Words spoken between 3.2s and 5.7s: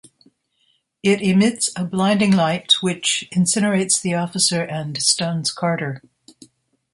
incinerates the officer and stuns